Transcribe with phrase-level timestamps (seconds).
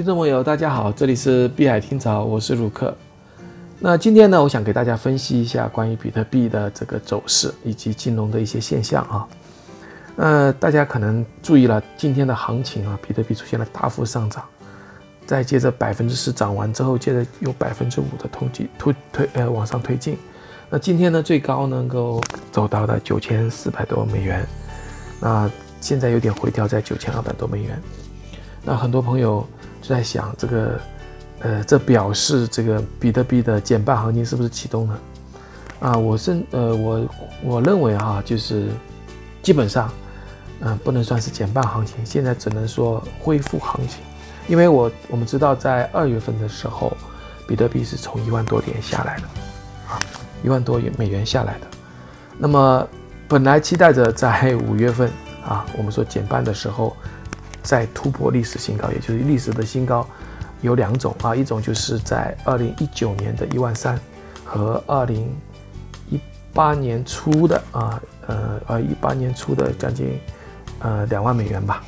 [0.00, 2.96] 听众朋友，大家好，这里是碧海听潮，我是鲁克。
[3.78, 9.28] 那今天呢，我想给大家分析一下关于比特币的这个走势以及金融的一些现象啊。
[10.16, 14.42] 呃，大家可能注意了今天的行情啊，比特币出现了大幅上涨，
[15.26, 20.16] 再接着百分之十涨完之后，接着有百分之五的统计推推呃往上推进。
[20.70, 24.46] 那今天呢，最高能够走到了九千四百多美元，
[25.20, 27.78] 那现在有点回调在九千二百多美元。
[28.64, 29.46] 那很多朋友
[29.80, 30.80] 就在想，这个
[31.40, 34.98] 呃，这表示这个比特币的减半行情是不是启动了？
[35.80, 37.08] 啊，我是呃，我
[37.42, 38.68] 我认为哈，就是
[39.42, 39.90] 基本上。
[40.62, 44.02] 嗯，不能算是减半行情，现在只能说恢复行情，
[44.46, 46.94] 因为我我们知道在二月份的时候，
[47.48, 49.22] 比特币是从一万多点下来的，
[49.88, 49.98] 啊，
[50.44, 51.66] 一万多美元下来的，
[52.36, 52.86] 那么
[53.26, 55.10] 本来期待着在五月份
[55.42, 56.94] 啊，我们说减半的时候
[57.62, 60.06] 再突破历史新高，也就是历史的新高
[60.60, 63.98] 有两种啊，一种就是在二零一九年的一万三
[64.44, 65.28] 和二零
[66.08, 66.20] 一
[66.52, 70.18] 八年初的啊，呃呃一八年初的将近。
[70.82, 71.84] 呃，两万美元吧。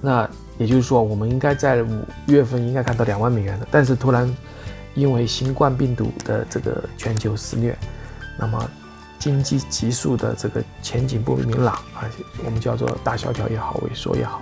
[0.00, 4.34] 那也就是说，我们应该在五月份应该看到两万美元的，但是突然
[4.94, 7.76] 因为新冠病毒的这个全球肆虐，
[8.38, 8.70] 那么
[9.18, 12.06] 经济急速的这个前景不明朗啊，
[12.44, 14.40] 我们叫做大萧条也好，萎缩也好，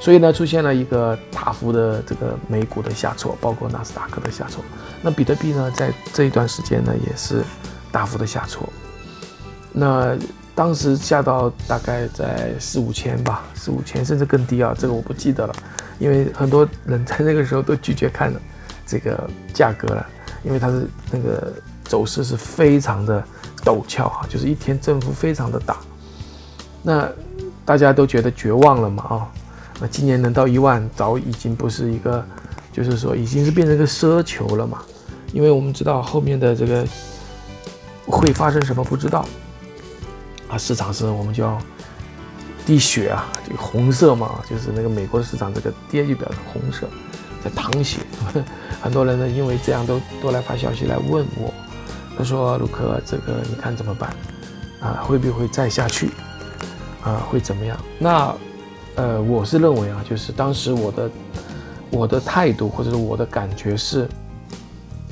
[0.00, 4.64] 所以呢，出现了一个大幅的这个美股的下挫，包括纳斯达克的下挫。
[5.02, 7.42] 那比特币呢，在这一段时间呢，也是
[7.92, 8.68] 大幅的下挫。
[9.72, 10.16] 那
[10.54, 15.54] 当时下到大概在四五千吧，四五千甚至更低啊，这个我不记得了，
[15.98, 18.32] 因为很多人在那个时候都拒绝看
[18.86, 20.06] 这个价格了，
[20.42, 21.52] 因为它是那个
[21.84, 23.24] 走势是非常的
[23.64, 25.76] 陡峭啊，就是一天振幅非常的大，
[26.82, 27.08] 那
[27.64, 29.28] 大家都觉得绝望了嘛啊，
[29.80, 32.24] 那今年能到一万，早已经不是一个，
[32.72, 34.82] 就是说已经是变成一个奢求了嘛，
[35.32, 36.86] 因为我们知道后面的这个
[38.06, 39.24] 会发生什么不知道。
[40.48, 41.56] 啊，市场是我们叫
[42.66, 46.88] 滴血啊，这个红色嘛，就是那个美国市场，这个跌就表示红色，
[47.44, 48.00] 在淌血。
[48.82, 51.54] 很多人呢，因为这样都都来发消息来问我，
[52.20, 54.14] 他说：“卢克，这个你看怎么办？
[54.78, 56.10] 啊，会不会再下去？
[57.02, 58.34] 啊，会怎么样？”那
[58.96, 61.10] 呃，我是认为啊，就是当时我的
[61.90, 64.06] 我的态度或者是我的感觉是，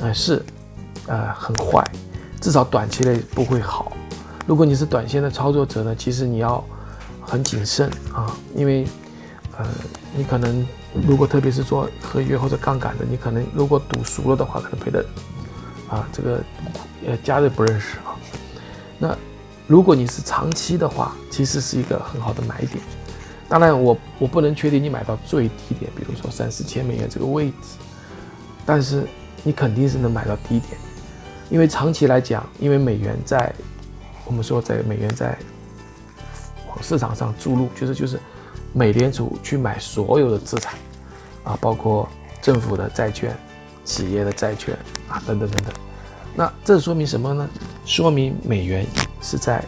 [0.00, 0.44] 呃，是
[1.06, 1.82] 呃很坏，
[2.42, 3.90] 至少短期内不会好。
[4.46, 6.62] 如果你是短线的操作者呢，其实你要
[7.22, 8.86] 很谨慎啊，因为，
[9.56, 9.66] 呃，
[10.14, 10.66] 你可能
[11.06, 15.02] 如果特别是做合约或者杠杆的，你可能如果赌输了的话，可能赔的
[15.88, 16.44] 啊，这个
[17.06, 18.16] 呃家瑞不认识啊。
[18.98, 19.16] 那
[19.66, 22.78] 如果你是长期的话，其实是一个很好的买点。
[23.48, 27.78] 当然，我我不能确定你买到最低点，比如说三四千美元这个位置，
[28.66, 29.06] 但是
[29.42, 30.78] 你肯定是能买到低点，
[31.48, 33.52] 因为长期来讲，因为美元在。
[34.26, 35.34] 我们说，在美元在
[36.68, 38.20] 往市场上注入，就是就是
[38.74, 40.74] 美联储去买所有的资产
[41.44, 42.06] 啊，包括
[42.42, 43.34] 政府的债券、
[43.88, 44.76] 企业的债券
[45.08, 45.72] 啊，等等等等。
[46.34, 47.48] 那这说明什么呢？
[47.86, 48.86] 说明美元
[49.22, 49.64] 是在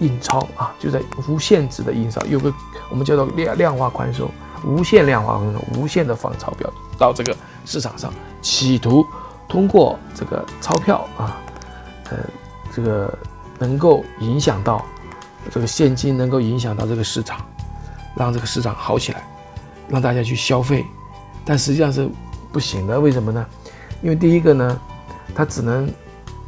[0.00, 2.52] 印钞啊，就在无限制的印钞，有个
[2.90, 4.28] 我们叫做量量化宽松，
[4.64, 9.06] 无限量化宽松，无限的放钞票到这个市场上，企图
[9.48, 11.40] 通过这个钞票啊，
[12.10, 12.18] 呃，
[12.74, 13.16] 这个。
[13.60, 14.82] 能够影响到
[15.50, 17.44] 这个现金，能够影响到这个市场，
[18.16, 19.22] 让这个市场好起来，
[19.86, 20.82] 让大家去消费，
[21.44, 22.08] 但实际上是
[22.50, 22.98] 不行的。
[22.98, 23.46] 为什么呢？
[24.02, 24.80] 因为第一个呢，
[25.34, 25.92] 它只能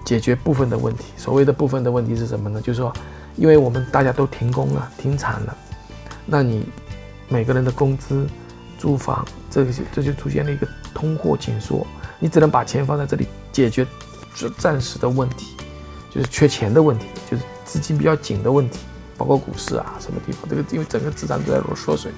[0.05, 1.05] 解决部分的问题。
[1.17, 2.61] 所谓的部分的问题是什么呢？
[2.61, 2.93] 就是说，
[3.37, 5.57] 因为我们大家都停工了、停产了，
[6.27, 6.67] 那你
[7.29, 8.27] 每个人的工资、
[8.79, 11.87] 住房，这些这就出现了一个通货紧缩，
[12.19, 13.87] 你只能把钱放在这里解决
[14.59, 15.57] 暂时的问题。
[16.11, 18.81] 就是缺钱的问题，就是资金比较紧的问题，
[19.17, 22.13] 包括股市啊什么地方，这个因为整个资产都在缩水，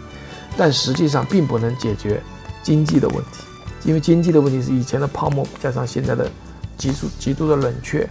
[0.56, 2.20] 但实际上并不能解决
[2.60, 3.44] 经济的问题，
[3.84, 6.30] 因为经济的问题是以前的泡沫加上现在的
[6.76, 8.08] 极速极度的冷却，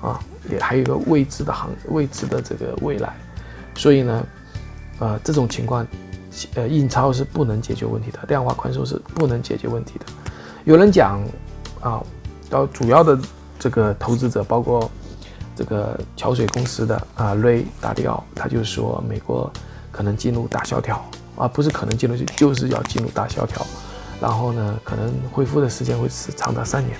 [0.00, 3.14] 啊，也还有一个未知的行未知的这个未来，
[3.74, 4.26] 所以呢，
[4.98, 5.86] 呃，这种情况，
[6.54, 10.06] 呃，印钞是不能解决问题的，量化宽松是不能解决问题的。
[10.64, 11.20] 有人讲，
[11.80, 12.02] 啊，
[12.48, 13.18] 到主要的
[13.58, 14.90] 这个投资者包括。
[15.56, 19.48] 这个桥水公司的啊，瑞达迪奥，他就说美国
[19.92, 21.00] 可能进入大萧条
[21.36, 23.64] 啊，不是可能进入，就是要进入大萧条，
[24.24, 26.96] 然后呢，可能恢复的时间会是长达三年。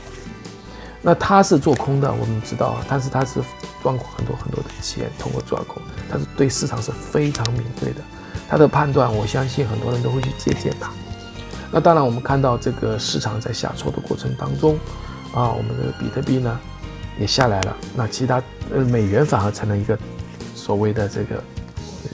[1.00, 3.41] 那他是做空的，我们知道，但是他是
[3.82, 8.00] 赚过很多很多的钱，通过做空，他是对市场是非常敏锐的，
[8.47, 10.91] 他的判断，我相信很多人都会去借鉴他。
[11.73, 14.79] 那当然，我们看到这个市场在下挫的过程当中，
[15.32, 16.61] 啊，我们的比特币呢
[17.19, 19.99] 也下来了，那其他呃美元反而成了一个
[20.55, 21.43] 所谓的这个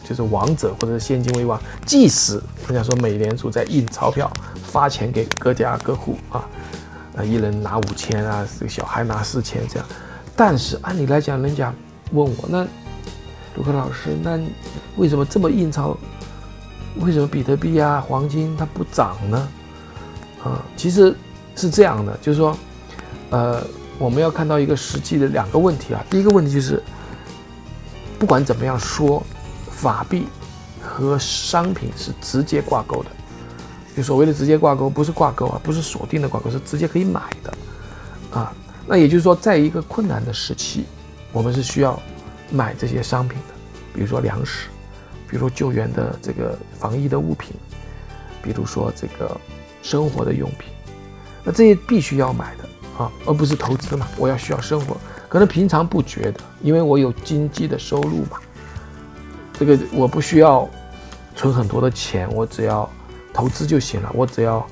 [0.05, 1.61] 就是王者或者是现金为王。
[1.85, 4.31] 即使人家说美联储在印钞票
[4.71, 6.47] 发钱给各家各户啊，
[7.17, 9.89] 啊一人拿五千啊，这个小孩拿四千这样，
[10.37, 11.75] 但是按理来讲，人家
[12.13, 12.65] 问我那
[13.57, 14.39] 卢克老师，那
[14.97, 15.97] 为什么这么印钞？
[17.01, 19.49] 为什么比特币啊、黄金它不涨呢？
[20.43, 21.15] 啊，其实
[21.55, 22.57] 是这样的，就是说，
[23.31, 23.63] 呃，
[23.99, 26.05] 我们要看到一个实际的两个问题啊。
[26.09, 26.83] 第一个问题就是，
[28.19, 29.23] 不管怎么样说，
[29.71, 30.27] 法币
[30.81, 33.11] 和商品是直接挂钩的。
[33.97, 37.55] 就所谓的直接挂钩，不是挂钩啊，不是锁定的挂钩，是直接可以买的
[38.39, 38.53] 啊。
[38.87, 40.85] 那也就是说，在一个困难的时期，
[41.33, 42.01] 我们是需要
[42.51, 43.55] 买这些商品的，
[43.95, 44.69] 比如说粮食。
[45.29, 47.55] 比如说救援的这个防疫的物品，
[48.43, 49.41] 比如说这个
[49.81, 50.73] 生活的用品，
[51.45, 54.09] 那这些必须要买的啊，而不是投资嘛。
[54.17, 54.97] 我要需要生活，
[55.29, 58.41] 可能平常不觉得，因为我有经济的收入嘛。
[59.57, 60.69] 这个我不需要
[61.37, 62.91] 存很多的钱，我只要
[63.33, 64.67] 投资就行了，我只要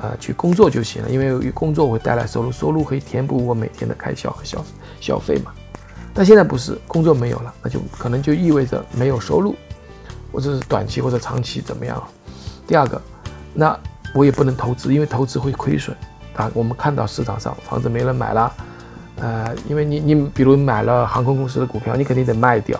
[0.00, 4.64] 呃去工作就行了，因为工作会带来收入，收入可以填补我每天的开销和消
[5.00, 5.52] 消费嘛。
[6.14, 9.54] 但现在不是，工作没有了，那就可能就意味着没有收入。
[10.32, 12.02] 或者是短期或者长期怎么样？
[12.66, 13.00] 第二个，
[13.54, 13.78] 那
[14.14, 15.96] 我也不能投资，因为投资会亏损
[16.34, 16.50] 啊。
[16.52, 18.52] 我们看到市场上房子没人买了，
[19.18, 22.78] 呃，因为你你比如买了航空公司的股票，你肯定得卖掉。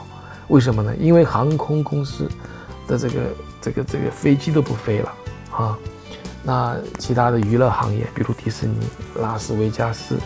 [0.49, 0.94] 为什么呢？
[0.96, 2.28] 因为航空公司
[2.87, 3.20] 的这个
[3.66, 5.12] 这个这个飞机都不飞了
[5.50, 5.76] 啊。
[6.44, 8.76] 那其他的娱乐行业，比如迪士尼、
[9.20, 10.16] 拉斯维加斯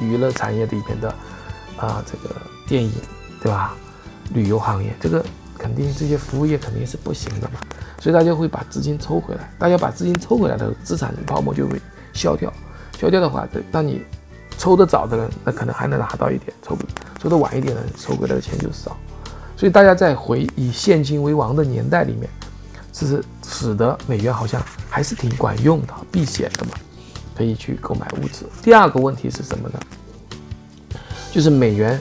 [0.00, 1.08] 娱乐产业里边的
[1.76, 2.34] 啊这个
[2.66, 2.92] 电影，
[3.40, 3.76] 对吧？
[4.34, 5.24] 旅游行业这个。
[5.60, 7.58] 肯定这些服务业肯定是不行的嘛，
[7.98, 9.50] 所以大家会把资金抽回来。
[9.58, 12.52] 大家把资金抽回来的资产泡沫就会消掉。
[12.96, 14.02] 消掉的话，当你
[14.56, 16.86] 抽得早的人，那可能还能拿到一点；抽不
[17.18, 18.96] 抽得晚一点的人，抽回来的钱就少。
[19.56, 22.30] 所以大家在回以现金为王的年代里面，
[23.06, 26.72] 是使得美元好像还是挺管用的，避险的嘛，
[27.36, 28.46] 可以去购买物资。
[28.62, 29.78] 第二个问题是什么呢？
[31.30, 32.00] 就是美元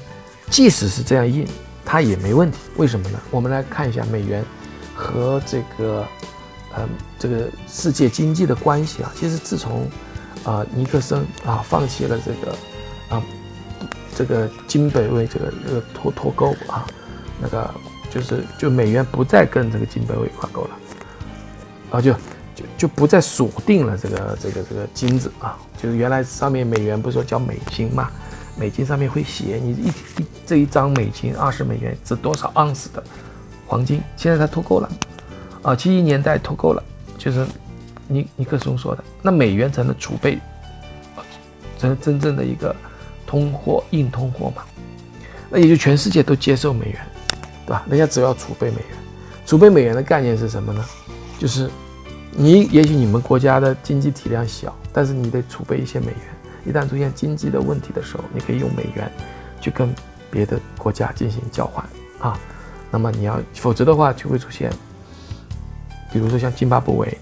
[0.50, 1.48] 即使是这样印。
[1.90, 3.20] 它也没问题，为什么呢？
[3.32, 4.44] 我们来看一下美元
[4.94, 6.06] 和这个，
[6.76, 6.86] 呃，
[7.18, 9.10] 这个世界经济的关系啊。
[9.16, 9.90] 其实自从，
[10.44, 12.58] 啊，尼克森啊放弃了这个，
[13.08, 13.24] 啊，
[14.18, 16.86] 这个金本位这个这个脱脱钩啊，
[17.40, 17.74] 那个
[18.12, 20.72] 就是就美元不再跟这个金本位挂钩了，
[21.92, 22.14] 啊，就
[22.56, 28.10] 就就不再锁定了这个这个这个金子啊，就是原来上面美元不是说叫美金嘛。
[28.60, 29.88] 美金上面会写你一
[30.20, 33.04] 一这一张美金二十美元值多少盎司的
[33.68, 34.90] 黄金，现在它脱钩了，
[35.62, 36.84] 啊，七一年代脱钩了，
[37.20, 37.46] 就是
[38.08, 40.40] 尼尼克松说的，那美元成了储备，
[41.78, 42.76] 成了真正的一个
[43.28, 44.64] 通货硬通货嘛，
[45.52, 47.00] 那也就全世界都接受美元，
[47.68, 47.86] 对吧？
[47.88, 48.98] 人家只要储备美元，
[49.46, 50.84] 储备美元的概念是什么呢？
[51.38, 51.70] 就是
[52.32, 56.16] 你也许你们国家的经济体量小，但是你得储备一些美元。
[56.66, 59.10] 一旦出现经济的问题的时候，你可以用美元
[59.62, 59.94] 去跟
[60.30, 61.86] 别的国家进行交换
[62.20, 62.38] 啊。
[62.92, 64.70] 那么你要否则的话，就会出现，
[66.12, 67.18] 比如说像津巴布韦，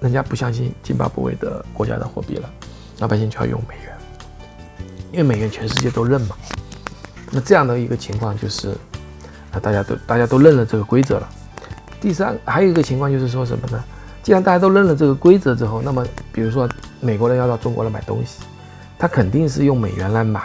[0.00, 2.50] 人家不相信津巴布韦的国家的货币了，
[2.98, 3.96] 老百姓就要用美元，
[5.12, 6.36] 因为美元全世界都认嘛。
[7.30, 8.70] 那这样的一个情况就是，
[9.52, 11.28] 啊，大家都大家都认了这个规则了。
[12.06, 13.82] 第三，还有一个情况就是说什么呢？
[14.22, 16.68] 既然大家都认了这个规则之后，那么比如说
[17.00, 18.44] 美国人要到中国来买东西，
[18.96, 20.40] 他肯定是用美元来买，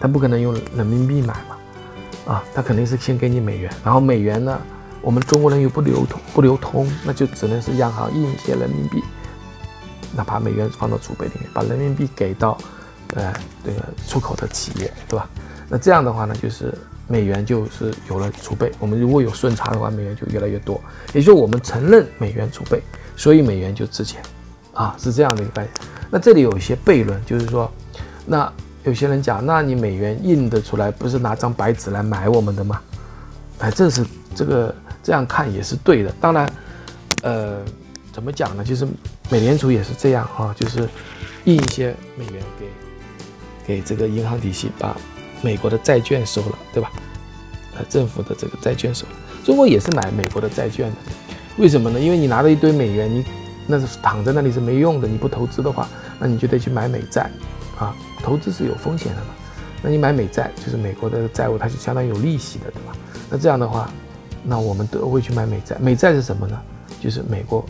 [0.00, 4.58] 他不可能用人民币买嘛，啊，他肯定是先给你美元，然后美元呢，
[5.02, 9.04] 我们中国人又不流通不流通，那就只能是央行印一些人民币，
[10.16, 12.56] 那把美元放到储备里面，把人民币给到，
[13.12, 13.30] 呃，
[13.62, 15.28] 这个出口的企业，对吧？
[15.68, 16.72] 那这样的话呢，就是。
[17.06, 20.80] 美元就是有了储备，我们如果有顺差的话，美元就越来越多。
[21.12, 22.82] 也就是我们承认美元储备，
[23.14, 24.22] 所以美元就值钱，
[24.72, 25.72] 啊，是这样的一个概念。
[26.10, 27.70] 那这里有一些悖论，就是说，
[28.24, 28.50] 那
[28.84, 32.80] 有些人讲，那你美元印得出来，不是拿张白纸来买我们的吗？
[33.58, 36.10] 哎，这是这个这样看也是对的。
[36.20, 36.52] 当然，
[37.22, 37.58] 呃，
[38.12, 38.64] 怎么讲呢？
[38.64, 38.86] 就是
[39.30, 40.88] 美联储也是这样啊，就是
[41.44, 42.66] 印一些美元给
[43.66, 44.96] 给这个银行体系把。
[45.44, 46.90] 美国的债券收了，对吧？
[47.76, 49.12] 呃，政府的这个债券收了，
[49.44, 50.96] 中国也是买美国的债券的，
[51.58, 52.00] 为什么呢？
[52.00, 53.24] 因为你拿了一堆美元，你
[53.66, 55.86] 那是躺在那里是没用的，你不投资的话，
[56.18, 57.30] 那你就得去买美债，
[57.78, 59.28] 啊，投资是有风险的嘛。
[59.82, 62.96] 那你买美债，就是美国的债务，它就相当于有利息的，对吧？
[63.28, 63.90] 那这样的话，
[64.42, 65.76] 那我们都会去买美债。
[65.78, 66.58] 美债是什么呢？
[67.00, 67.62] 就是美国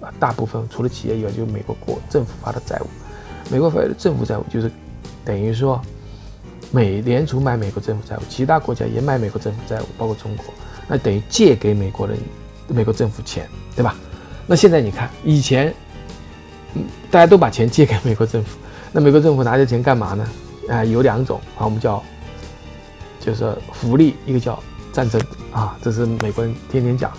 [0.00, 2.86] 啊大部分除了企业以外，就是美国国政府发的债务。
[3.50, 4.70] 美国发的政府债务就是
[5.24, 5.80] 等于说，
[6.70, 10.46] 美联储买美国政府债务，其他国家也买美国政府债务，包括中国，
[10.86, 12.16] 那等于借给美国人
[12.66, 13.94] 美国政府钱，对吧？
[14.46, 15.74] 那现在你看，以前，
[16.74, 18.58] 嗯，大家都把钱借给美国政府，
[18.92, 20.28] 那美国政府拿着钱干嘛呢？
[20.68, 22.02] 啊，有两种啊，我们叫
[23.20, 25.20] 就是福利，一个叫战争
[25.52, 27.18] 啊，这是美国人天天讲的。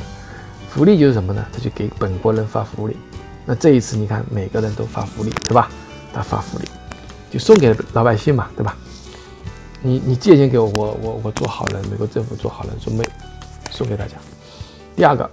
[0.69, 1.43] 福利就是什么呢？
[1.51, 2.95] 他就给本国人发福利。
[3.45, 5.71] 那这一次你看，每个人都发福利，对吧？
[6.13, 6.65] 他发福利，
[7.31, 8.77] 就送给老百姓嘛，对吧？
[9.81, 13.07] 你你借钱给我，我我我做好人，美国政府做好人，准备
[13.71, 14.15] 送给大家。
[14.95, 15.29] 第二个，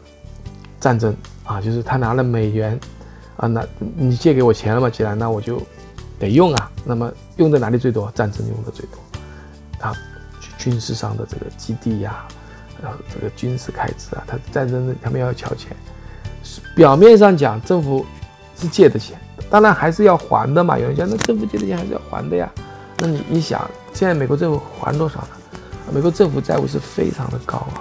[0.78, 2.78] 战争啊，就是他拿了美元
[3.36, 4.88] 啊，那你借给我钱了嘛？
[4.88, 5.60] 既然那我就
[6.18, 6.70] 得用啊。
[6.84, 8.10] 那么用在哪里最多？
[8.14, 8.98] 战争用的最多，
[9.80, 9.92] 啊，
[10.56, 12.26] 军事上的这个基地呀。
[12.80, 15.74] 然后这个军事开支啊，他战争他们要交钱，
[16.76, 18.04] 表面上讲政府
[18.54, 20.78] 是借的钱，当然还是要还的嘛。
[20.78, 22.52] 有人讲那政府借的钱还是要还的呀。
[22.98, 25.28] 那你你想，现在美国政府还多少呢？
[25.90, 27.80] 美国政府债务是非常的高啊，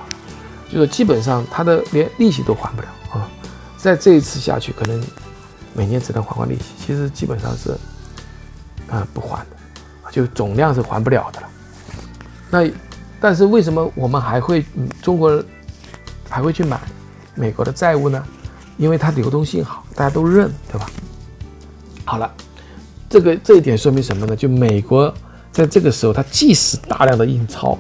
[0.72, 3.30] 就是基本上他的连利息都还不了啊。
[3.78, 5.04] 在这一次下去，可能
[5.74, 7.72] 每年只能还还利息，其实基本上是
[8.90, 9.58] 啊不还的，
[10.10, 11.50] 就总量是还不了的了。
[12.50, 12.72] 那。
[13.18, 14.64] 但是为什么我们还会
[15.02, 15.44] 中国
[16.30, 16.80] 还会去买
[17.34, 18.24] 美国的债务呢？
[18.78, 20.88] 因为它流动性好，大家都认，对吧？
[22.04, 22.32] 好了，
[23.10, 24.36] 这个这一点说明什么呢？
[24.36, 25.12] 就美国
[25.56, 27.78] 在这个时候，它即使大量的印钞，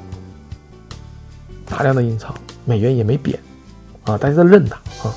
[1.65, 3.38] 大量的印钞，美元也没贬
[4.05, 5.13] 啊，大家都认它啊，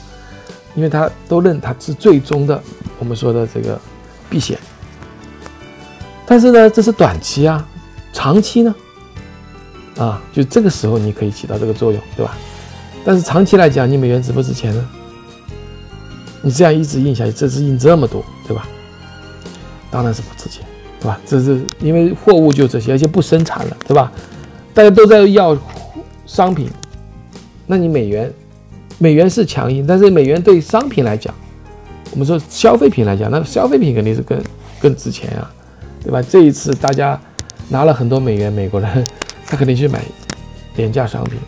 [0.75, 2.61] 因为它都认它是最终的
[2.99, 3.81] 我们说的这个
[4.29, 4.59] 避险。
[6.27, 7.65] 但是呢，这是短期啊，
[8.13, 8.75] 长期呢？
[9.97, 12.37] 啊，就这个时候你可以起到这个作用，对吧？
[13.05, 14.89] 但是长期来讲，你美元值不值钱呢？
[16.43, 18.67] 你这样一直印下去，这次印这么多，对吧？
[19.93, 20.67] 当然是不值钱，
[21.01, 21.21] 对吧？
[21.27, 24.13] 这是因为货物就这些，而且不生产了，对吧？
[24.75, 25.57] 大家都在要
[26.27, 26.69] 商品，
[27.67, 28.33] 那你美元，
[28.99, 31.35] 美元是强硬，但是美元对商品来讲，
[32.11, 34.43] 我们说消费品来讲，那消费品肯定是更
[34.81, 35.51] 更值钱啊，
[36.03, 36.23] 对吧？
[36.23, 37.21] 这一次大家
[37.69, 39.05] 拿了很多美元，美国人。
[39.51, 40.03] 他肯定去买
[40.77, 41.39] 廉价商品，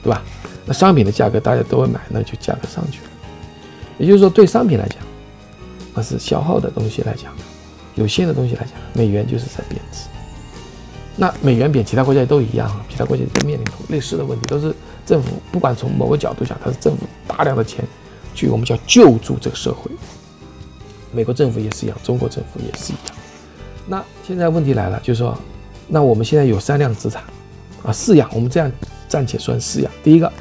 [0.00, 0.22] 对吧？
[0.64, 3.10] 那商品的价格大家都会买，那就价格上去了。
[3.98, 4.98] 也就是说，对商品来讲，
[5.92, 7.32] 那是消耗的东西来讲，
[7.94, 10.06] 有限的东西来讲，美元就是在贬值。
[11.16, 17.84] 那美元贬，其他国家都一样啊，其他国家都面临同类似的问题，都是政府不管从某个角度讲，它是政府大量的钱
[18.34, 19.90] 去我们叫救助这个社会。
[21.12, 23.16] 美国政府也是一样，中国政府也是一样。
[23.86, 25.36] 那现在问题来了，就是说。
[25.88, 27.22] 那我们现在有三样资产，
[27.82, 28.72] 啊，四样，我们这样
[29.08, 29.92] 暂且算四样。
[30.02, 30.32] 第一个，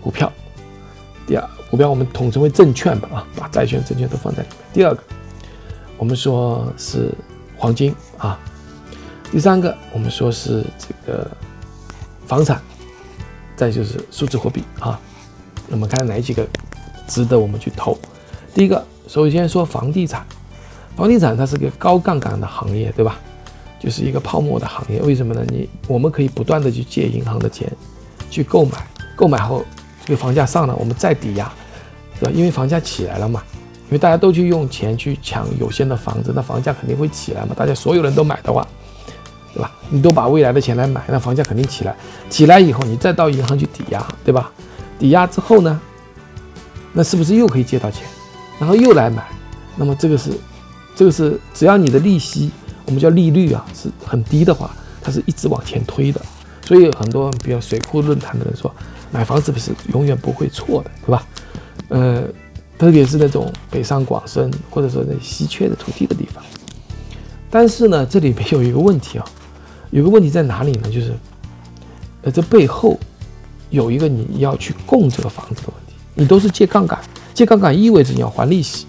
[0.00, 0.26] 股票；
[1.24, 4.58] 第二，股票我们统称为证券吧，啊，把债券、证券都放在里面。
[4.72, 5.02] 第二个，
[6.02, 7.14] 我们说是
[7.56, 8.36] 黄金啊；
[9.30, 11.30] 第三个，我们说是这个
[12.26, 12.58] 房产；
[13.54, 14.98] 再就是数字货币啊。
[15.70, 16.44] 我们看哪几个
[17.06, 17.96] 值得我们去投？
[18.52, 20.26] 第一个，首先说房地产，
[20.96, 23.20] 房地产它是个高杠杆的行业，对吧？
[23.78, 25.44] 就是一个泡沫的行业，为什么呢？
[25.50, 27.70] 你我们可以不断的去借银行的钱，
[28.28, 29.64] 去购买，购买后
[30.04, 31.48] 这个房价上了，我们再抵押，
[32.18, 32.32] 对吧？
[32.34, 33.40] 因为房价起来了嘛，
[33.92, 37.48] 因为大家都去用钱去抢有限的房子，那房价肯定会起来嘛。
[37.54, 38.66] 大家所有人都买的话，
[39.52, 39.70] 对吧？
[39.90, 41.94] 你都把未来的钱来买，那房价肯定起来。
[42.30, 44.50] 起来以后，你再到银行去抵押，对吧？
[44.98, 45.78] 抵押之后呢，
[46.94, 48.06] 那是不是又可以借到钱，
[48.58, 49.28] 然后又来买？
[49.76, 50.30] 那么这个是，
[50.96, 52.50] 这个是只要你的利息。
[52.86, 54.70] 我们叫利率啊，是很低的话，
[55.02, 56.18] 它是一直往前推的。
[56.64, 58.74] 所以很多比如水库论坛的人说，
[59.10, 61.26] 买房子不是永远不会错的，对吧？
[61.88, 62.24] 呃，
[62.78, 66.44] 特别是那种北上广深或者说那稀缺的土地的地方。
[67.50, 69.24] 但是呢，这里面有一个问题啊，
[69.90, 70.88] 有个问题在哪里呢？
[70.90, 71.12] 就是，
[72.22, 72.96] 呃，这背后
[73.70, 75.94] 有一个你要去供这个房子的问题。
[76.14, 77.00] 你都是借杠杆，
[77.34, 78.86] 借杠杆意味着你要还利息，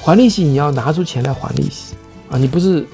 [0.00, 1.94] 还利息你要拿出钱来还利息
[2.30, 2.86] 啊，你不是。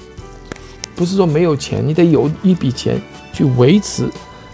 [0.93, 3.01] 不是说没有钱，你得有一笔钱
[3.33, 4.07] 去维持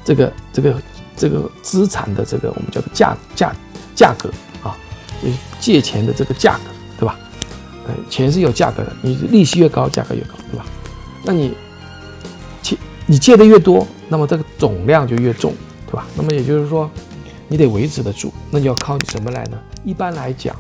[0.05, 0.81] 这个这个
[1.13, 3.53] 这个资产的这个我们叫做价价
[3.93, 4.29] 价格
[5.21, 6.63] 就是，借钱的这个价格，
[6.99, 7.17] 对吧？
[7.87, 10.65] 呃，钱是有价格的，你利息越高，价格越高，对吧？
[11.23, 11.53] 那你
[12.61, 15.53] 借你借的越多，那么这个总量就越重，
[15.85, 16.05] 对吧？
[16.15, 16.89] 那么也就是说，
[17.47, 19.57] 你得维持得住，那你要靠你什么来呢？
[19.83, 20.55] 一般来讲，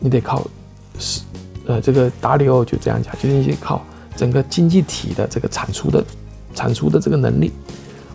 [0.00, 0.46] 你得靠
[0.98, 1.20] 是
[1.66, 3.84] 呃这个达里欧就这样讲，就是你靠。
[4.16, 6.04] 整个经济体的这个产出的
[6.54, 7.50] 产出的这个能力，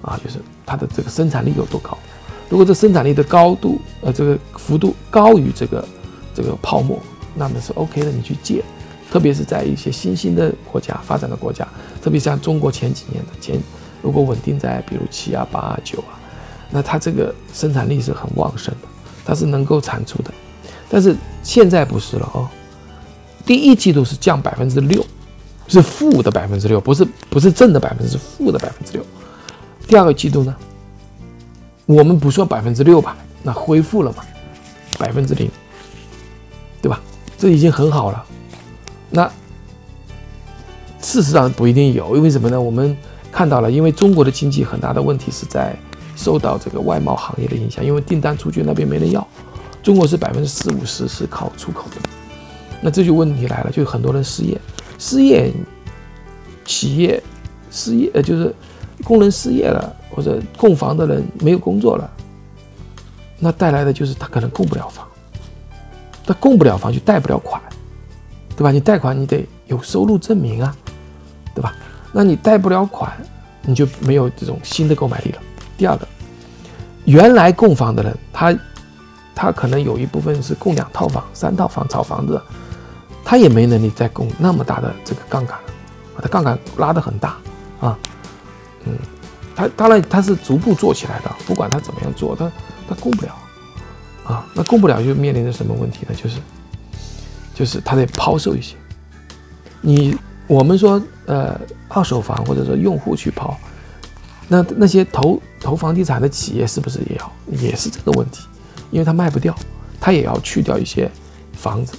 [0.02, 1.98] 啊，就是它的这个生产力有多高。
[2.50, 5.88] 如果这生产力的高度，呃，这个幅度高于这个
[6.34, 7.00] 这个泡沫，
[7.36, 8.64] 那么是 OK 的，你去借，
[9.12, 11.68] 特别是在一些新兴的国家、发展的国家，
[12.02, 13.60] 特别像中国前几年的前，
[14.02, 16.18] 如果稳定在比如七啊、八啊、九啊，
[16.72, 18.88] 那它这个生产力是很旺盛的，
[19.24, 20.32] 它是能够产出的。
[20.90, 22.50] 但是现在不是了哦，
[23.46, 25.06] 第一季度是降百分之六，
[25.68, 29.06] 是负的百分之六，不是不是正的百分之，是负的百分之六。
[29.88, 30.56] 第二个季度呢，
[31.90, 34.24] 我们不说百分之六吧，那恢复了嘛，
[35.00, 35.50] 百分之零，
[36.84, 37.02] 对吧？
[37.36, 38.24] 这已经很好了。
[39.10, 39.28] 那
[41.02, 42.62] 事实上不一定有，因为什么呢？
[42.62, 42.96] 我们
[43.32, 45.76] 看到了，因为中国的经济很大的问题是在
[46.16, 49.28] 受到这个外贸行业的影响，因为订单出去那边没人要。
[49.82, 52.08] 中国是百分之四五十是靠出口的，
[52.82, 54.62] 那这就问题来了，就很多人失业，
[55.00, 55.52] 失业，
[56.66, 57.24] 企业
[57.72, 58.54] 失业，呃，就是
[59.04, 62.12] 工人失业了，或者供房的人没有工作了，
[63.40, 65.08] 那带来的就是他可能供不了房，
[66.26, 67.62] 他供不了房就贷不了款，
[68.58, 68.70] 对吧？
[68.70, 70.76] 你贷款你得有收入证明啊，
[71.56, 71.74] 对吧？
[72.12, 73.10] 那你贷不了款，
[73.62, 75.40] 你就没有这种新的购买力了。
[75.78, 76.06] 第二个，
[77.06, 78.54] 原来供房的人他。
[79.42, 82.42] 他可能有一部分是供两套房、三套房炒房子，
[83.24, 85.58] 他也没能力再供那么大的这个杠杆
[86.14, 87.38] 把，他杠杆拉得很大
[87.80, 87.98] 啊，
[88.84, 88.98] 嗯，
[89.60, 92.50] 他当然他是逐步做起来的，不管他怎么样做，他
[92.88, 93.36] 他供不了
[94.24, 96.16] 啊，那供不了就面临着什么问题呢？
[96.16, 96.40] 就是
[97.54, 98.78] 就是他得抛售一些，
[99.82, 100.16] 你
[100.48, 103.54] 我们说呃二手房或者说用户去抛，
[104.48, 108.48] 那那些投投房地产的企业是不是也要也是这个问题？
[108.92, 109.54] 因为他卖不掉，
[110.00, 111.12] 他也要去掉一些
[111.52, 111.98] 房子，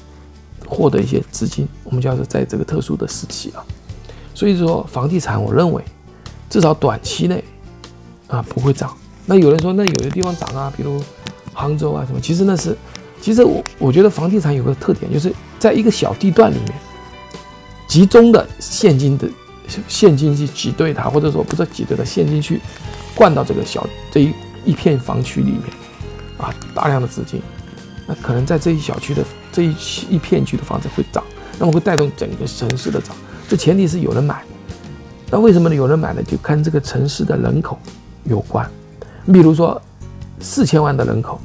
[0.66, 1.68] 获得一些资金。
[1.84, 3.62] 我们叫做在这个特殊的时期啊，
[4.32, 5.84] 所以说房地产，我认为
[6.50, 7.42] 至少短期内
[8.26, 8.94] 啊不会涨。
[9.24, 11.02] 那有人说，那有的地方涨啊，比如
[11.54, 12.76] 杭州啊什么，其实那是，
[13.22, 16.74] 其实我我觉得房地产有个特点，就是在一个小地段里面，
[17.86, 19.26] 集中的现金的
[19.88, 22.60] 现金去挤兑它，或者说不是挤兑的现金去
[23.14, 24.32] 灌到这个小这一
[24.64, 25.62] 一片房区里面。
[26.38, 27.42] 啊，大量的资金，
[28.06, 29.74] 那可能在这一小区的这一
[30.08, 31.22] 一片区的房子会涨，
[31.58, 33.14] 那么会带动整个城市的涨。
[33.46, 34.42] 这前提是有人买，
[35.30, 35.74] 那为什么呢？
[35.74, 36.22] 有人买呢？
[36.22, 37.78] 就看这个城市的人口
[38.24, 38.68] 有关。
[39.24, 39.80] 你比如说，
[40.40, 41.40] 四千万的人口，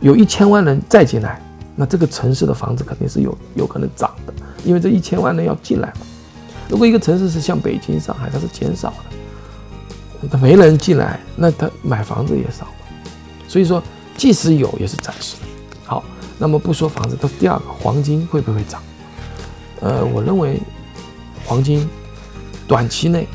[0.00, 1.40] 有一千万人再进来，
[1.76, 4.32] 那这个城市的房子肯定是有有可能涨的，
[4.64, 6.06] 因为这一千万人要进来嘛。
[6.68, 8.92] 如果一个城市是像北京、上海，它是减少
[10.20, 12.66] 的，它没人进来，那它买房子也少，
[13.48, 13.82] 所以说。
[14.16, 15.42] 即使有，也是暂时的。
[15.84, 16.04] 好，
[16.38, 18.80] 那么不说房子，它第二个，黄金会不会涨？
[19.80, 20.62] 呃，我认为
[21.44, 21.84] 黄金
[22.66, 23.26] 短期内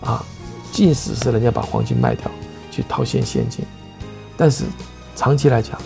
[0.00, 0.24] 啊，
[0.72, 2.30] 即使是人家把黄金卖掉
[2.70, 3.64] 去套现现金，
[4.36, 4.64] 但是
[5.14, 5.80] 长期来讲，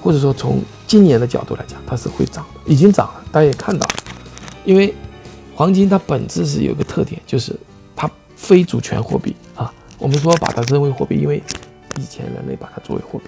[0.00, 3.94] 或者说从今年的角度来讲，它是会涨的，已经涨了，大家也看到了。
[4.64, 4.94] 因为
[5.54, 7.58] 黄金它本质是有一个特点，就是
[7.96, 9.72] 它非主权货币啊。
[9.98, 11.42] 我们说把它认为货币，因为
[11.96, 13.26] 以前人类把它作为货币，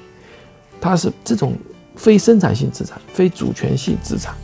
[0.80, 1.56] 它是这种
[1.96, 4.34] 非生产性资产、非主权性资产，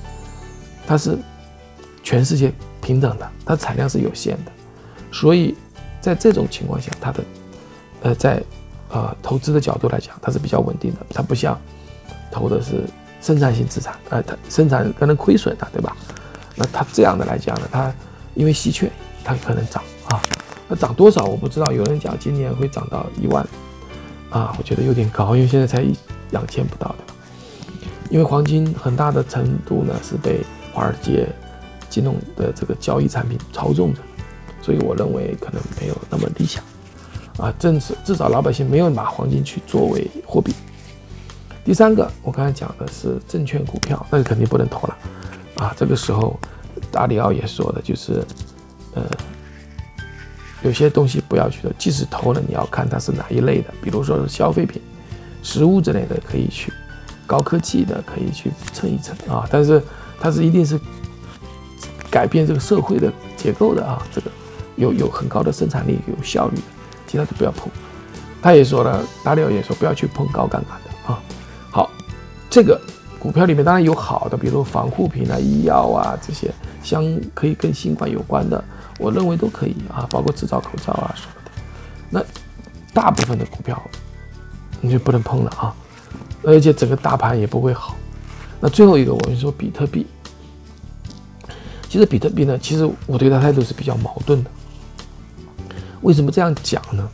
[0.86, 1.18] 它是
[2.02, 4.52] 全世界平等的，它产量是有限的，
[5.12, 5.54] 所以
[6.00, 7.24] 在这种情况下，它的
[8.02, 8.42] 呃在
[8.90, 11.58] 呃投资的角度来讲，它是比较稳定的，它不像
[12.30, 12.84] 投的是
[13.20, 15.96] 生产性资产，呃，它生产可能亏损的，对吧？
[16.56, 17.92] 那它这样的来讲呢，它
[18.34, 18.90] 因为稀缺，
[19.24, 20.20] 它可能涨啊，
[20.68, 23.46] 那涨多少我不知道，有人讲今年会涨到一万。
[24.30, 25.92] 啊，我觉得有点高，因为现在才一
[26.30, 26.98] 两千不到的。
[28.10, 30.40] 因为黄金很大的程度呢是被
[30.72, 31.26] 华尔街
[31.90, 34.00] 金融的这个交易产品操纵着，
[34.62, 36.64] 所以我认为可能没有那么理想。
[37.36, 40.54] 啊，正是至少老百姓没有把黄金去作为货币。
[41.64, 44.96] 第三个，我刚才讲的是证券股票，那个肯定不能投了。
[45.56, 46.38] 啊，这个时候
[46.90, 48.24] 达里奥也说的就是，
[48.94, 49.02] 呃。
[50.62, 54.78] 有些东西不要去投，即使投了，你要看它是哪一类的，比如说是消费品、
[55.42, 56.70] 食物之类的可以去，
[57.26, 59.48] 高科技的可以去蹭一蹭啊。
[59.50, 59.82] 但是
[60.20, 60.78] 它是一定是
[62.10, 64.30] 改变这个社会的结构的啊，这个
[64.76, 66.62] 有有很高的生产力、有效率的，
[67.06, 67.70] 其他都不要碰。
[68.42, 71.22] 他也说了，达里奥也说不要去碰高杠杆的啊。
[71.70, 71.90] 好，
[72.48, 72.80] 这个
[73.18, 76.50] 股票里面当然有好的，比如防护品啊、医药啊这些，
[76.82, 78.62] 相可以跟新冠有关的。
[78.98, 81.50] 我认为都可以啊，包括制造口罩啊什么的。
[82.10, 82.24] 那
[82.92, 83.80] 大部分的股票
[84.80, 85.74] 你就不能碰了啊，
[86.42, 87.94] 而且整个大盘也不会好。
[88.58, 90.06] 那最后一个，我跟你说，比特币。
[91.90, 94.50] 其实比特币呢，其实我对它态度是比较矛盾的。
[96.02, 97.10] 为什么这样讲呢？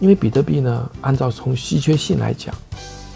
[0.00, 2.52] 因为比特币呢，按照从稀缺性来讲，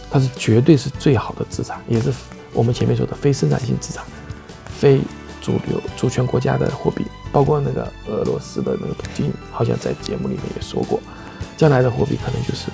[0.09, 2.13] 它是绝对是最好的资产，也是
[2.53, 4.05] 我们前面说的非生产性资产、
[4.69, 5.01] 非
[5.43, 11.01] 主流主权国家的货币，包括那个俄罗斯的那个普京，好像在节目里面也说过，
[11.57, 12.67] 将来的货币可能就是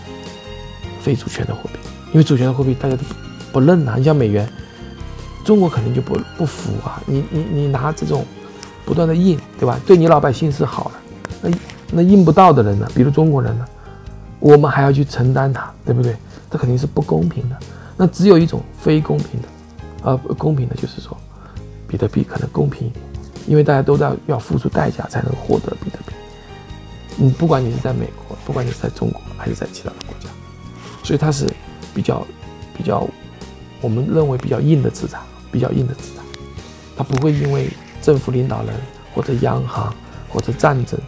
[1.00, 1.78] 非主权的货币，
[2.12, 3.02] 因为主权的货币大家都
[3.50, 3.94] 不认呐。
[3.96, 4.46] 你像美元，
[5.50, 8.24] 中国肯定就不不服啊，你你你拿这种
[8.86, 9.80] 不断的印，对吧？
[9.84, 11.58] 对你老百姓是好的，那
[11.90, 12.88] 那印不到的人呢？
[12.94, 13.66] 比如中国人呢，
[14.38, 16.14] 我们还要去承担它，对不对？
[16.48, 17.56] 这肯定是不公平的。
[17.96, 19.48] 那只有一种非公平的。
[20.04, 21.18] 呃，公平的就是说，
[21.88, 23.04] 比特币可能公平一点，
[23.48, 26.12] 因为大家都在要付出代价才能获得比特币。
[27.16, 30.28] 你，不管你是在美国，不管你是在中国，还是在其他的国家，
[31.02, 31.48] 所以它是
[31.92, 32.24] 比较
[32.72, 33.04] 比较，
[33.80, 36.24] 我们认为比较硬的资产，比较硬的资产，
[36.96, 37.68] 它不会因为
[38.00, 38.74] 政府领导人
[39.14, 39.94] 或者央行
[40.28, 40.98] 或者战争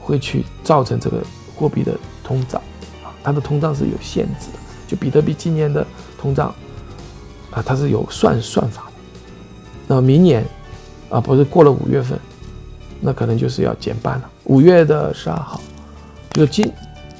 [0.00, 1.22] 会去造成这个
[1.54, 2.60] 货币的通胀
[3.04, 4.58] 啊，它的通胀是有限制的。
[4.86, 5.86] 就比特币今年的
[6.18, 6.54] 通胀。
[7.52, 8.92] 啊，它是有算算法的。
[9.86, 10.44] 那么明年，
[11.08, 12.18] 啊，不是过了五月份，
[13.00, 14.30] 那可能就是要减半了。
[14.44, 15.58] 五月的十二号，
[16.32, 16.70] 就今，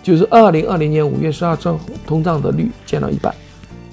[0.02, 3.34] 就是二零二零年五月十二号，通胀的率减到一半，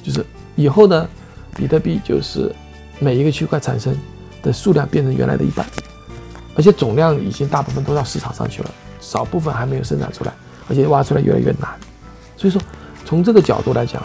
[0.04, 0.26] 就是
[0.58, 1.08] 以后呢，
[1.56, 2.54] 比特币就是
[3.00, 3.96] 每一个区块产生
[4.42, 5.66] 的数量变成原来的一半，
[6.56, 10.34] 而且总量已经大部分都到市场上去了，少部分还没有生产出来，
[10.70, 11.70] 而且挖出来越来越难。
[12.38, 12.62] 所以说，
[13.06, 14.04] 从这个角度来讲，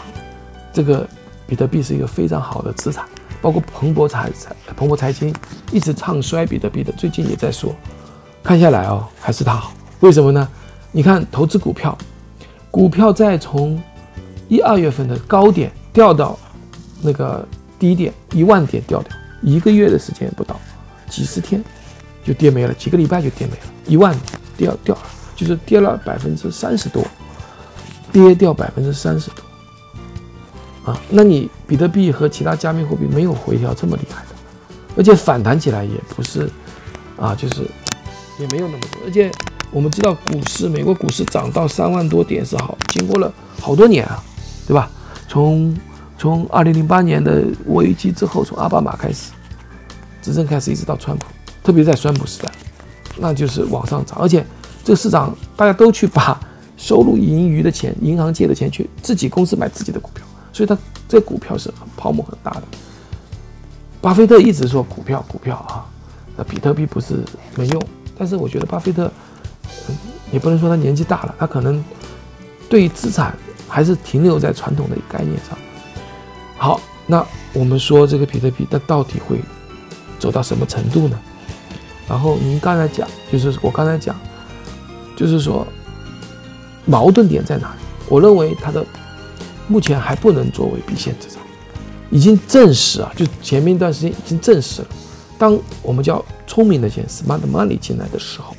[0.73, 1.07] 这个。
[1.49, 3.03] 比特币是一个非常好的资产，
[3.41, 5.33] 包括彭博财财彭博财经
[5.71, 7.73] 一直唱衰比特币的，最近也在说，
[8.43, 9.73] 看下来哦，还是它好。
[10.01, 10.47] 为什么呢？
[10.91, 11.97] 你看投资股票，
[12.69, 13.81] 股票在从
[14.47, 16.37] 一二月份的高点掉到
[17.01, 17.43] 那个
[17.79, 19.11] 低点一万点掉掉，
[19.41, 20.59] 一个月的时间不到，
[21.09, 21.63] 几十天
[22.23, 24.13] 就跌没了，几个礼拜就跌没了，一万
[24.57, 25.01] 掉掉了，
[25.35, 27.03] 就是跌了百分之三十多，
[28.11, 30.91] 跌掉百分之三十多。
[30.91, 34.29] 啊，那你比特币和其他加密货币没有回调这么厉害的，
[34.97, 36.49] 而且反弹起来也不是，
[37.17, 37.61] 啊，就是
[38.39, 39.01] 也没有那么多。
[39.05, 39.31] 而且
[39.71, 44.23] 我们知道股市，美国股市涨到三万多点是好，经过了好多年啊，
[44.67, 44.89] 对吧？
[45.27, 45.77] 从
[46.19, 49.31] 从二零零八年的危机之后，从奥巴马开始
[50.21, 51.25] 执政开始，一直到川普，
[51.63, 52.51] 特别在川普时代，
[53.15, 54.19] 那就是往上涨。
[54.19, 54.45] 而且
[54.83, 56.37] 这个市场大家都去把
[56.75, 60.25] 收入盈余的钱、银行借的钱去自己公司买自己的股票。
[60.51, 60.77] 所以它
[61.07, 62.63] 这股票是泡沫很大的。
[64.01, 65.87] 巴菲特一直说股票股票啊，
[66.35, 67.23] 那比特币不是
[67.55, 67.81] 没用，
[68.17, 69.09] 但是我觉得巴菲特，
[70.33, 71.81] 也不能说他年纪大了，他可能
[72.67, 73.33] 对于资产
[73.69, 75.57] 还是停留在传统的概念上。
[76.59, 79.39] 好，那我们说这个比特币，它到底会
[80.19, 81.19] 走到什么程度呢？
[82.07, 84.15] 然后您刚才讲，就是我刚才讲，
[85.15, 85.65] 就是说
[86.85, 87.79] 矛盾点在哪里？
[88.07, 88.85] 我认为它的。
[89.71, 91.37] 目前还不能作为避险资产，
[92.09, 94.87] 已经证实啊，就前面一段时间已经证实了。
[95.37, 98.55] 当我们叫聪明的钱 （smart money） 进来的时候，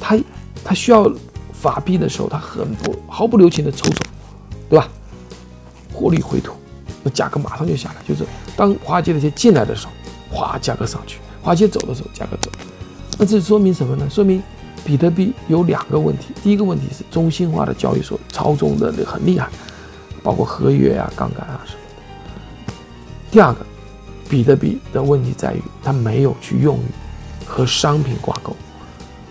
[0.00, 0.16] 它
[0.62, 1.12] 它需要
[1.52, 4.04] 法币的时候，它很不毫不留情的抽走，
[4.70, 4.88] 对吧？
[5.92, 6.52] 获利回吐，
[7.02, 7.96] 那价格马上就下来。
[8.06, 8.24] 就是
[8.56, 9.92] 当华尔街的钱进来的时候，
[10.30, 12.50] 哗，价格上去；华尔街走的时候，价格走。
[13.18, 14.08] 那这说明什么呢？
[14.10, 14.42] 说明
[14.84, 16.34] 比特币有两个问题。
[16.42, 19.48] 第一个问题是中心化的交易所操纵的很厉害。
[20.24, 22.74] 包括合约啊、杠杆啊什么的。
[23.28, 23.66] 第二个，
[24.28, 26.84] 比特币的问题在于它没有去用于
[27.44, 28.54] 和商品挂钩，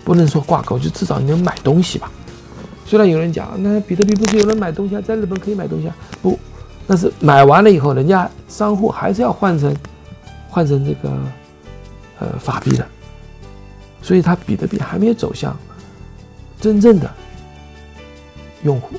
[0.04, 2.12] 不能说挂钩，就至少你能买东西吧。
[2.84, 6.38] 虽然有人讲，那比特币不是有人买东西啊，在日本可以买东西啊，不，
[6.86, 9.76] 但是买完了以后，人家商户还是要换成
[10.48, 11.10] 换成这个
[12.18, 12.86] 呃法币的，
[14.00, 15.56] 所以它比特币还没有走向
[16.60, 17.10] 真正的
[18.62, 18.96] 用户、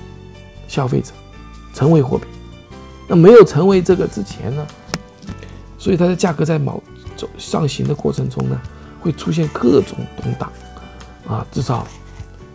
[0.67, 1.11] 消费者。
[1.75, 2.25] 成为货币，
[3.07, 4.63] 那没有成为这个之前呢，
[5.79, 6.83] 所以它的价格在某
[7.17, 8.61] 走上行的过程中呢，
[9.01, 10.51] 会出现各种动荡，
[11.27, 11.87] 啊，至少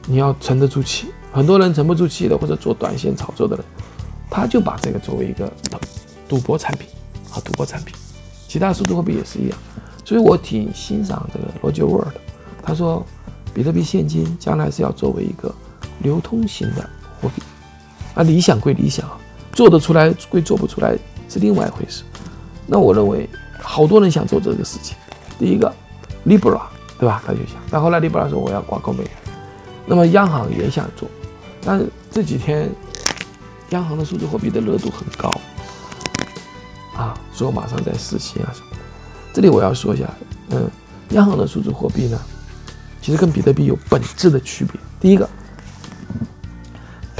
[0.06, 1.08] 你要沉得住气。
[1.32, 3.64] 很多人沉不住气的，或者做短线炒作的人，
[4.30, 5.50] 他就把这个作为一个
[6.28, 6.88] 赌博产品，
[7.32, 7.94] 啊，赌博产品。
[8.46, 9.58] 其他数字货币也是一样，
[10.04, 12.20] 所以我挺欣赏这个罗杰沃尔的，
[12.62, 13.04] 他说，
[13.52, 15.54] 比特币现金将来是要作为一个
[16.00, 16.88] 流通型的
[17.20, 17.42] 货币。
[18.14, 19.06] 啊，理想归理想，
[19.52, 20.96] 做得出来归做不出来
[21.28, 22.02] 是另外一回事。
[22.66, 23.28] 那我认为，
[23.60, 24.96] 好多人想做这个事情。
[25.38, 25.72] 第一个
[26.26, 26.62] ，Libra，
[26.98, 27.22] 对吧？
[27.26, 29.10] 他就想，但后来 Libra 说我要挂钩美元。
[29.86, 31.08] 那么央行也想做，
[31.64, 32.68] 但这几天
[33.70, 35.30] 央行的数字货币的热度很高，
[36.94, 38.76] 啊，说马上在实行啊什么的。
[39.32, 40.08] 这里我要说一下，
[40.50, 40.70] 嗯，
[41.10, 42.18] 央行的数字货币呢，
[43.00, 44.80] 其实跟比特币有本质的区别。
[45.00, 45.28] 第一个。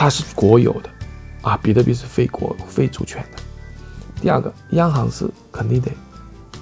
[0.00, 0.88] 它是国有的，
[1.42, 3.42] 啊，比特币是非国非主权的。
[4.20, 5.90] 第二个，央行是肯定得，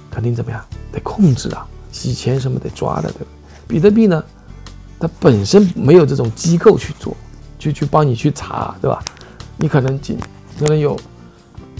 [0.09, 0.59] 肯定怎么样，
[0.91, 3.27] 得控制啊，洗钱什么得抓的，对吧？
[3.67, 4.23] 比特币呢，
[4.99, 7.15] 它本身没有这种机构去做，
[7.59, 9.05] 去去帮你去查，对吧？
[9.57, 10.17] 你可能仅
[10.59, 10.97] 可能有